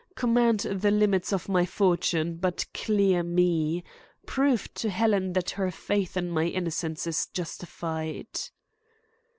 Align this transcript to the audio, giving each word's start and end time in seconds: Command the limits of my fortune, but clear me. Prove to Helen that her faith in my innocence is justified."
Command 0.15 0.61
the 0.61 0.89
limits 0.89 1.31
of 1.31 1.47
my 1.47 1.63
fortune, 1.63 2.37
but 2.37 2.65
clear 2.73 3.21
me. 3.21 3.83
Prove 4.25 4.73
to 4.73 4.89
Helen 4.89 5.33
that 5.33 5.51
her 5.51 5.69
faith 5.69 6.17
in 6.17 6.31
my 6.31 6.47
innocence 6.47 7.05
is 7.05 7.27
justified." 7.27 8.25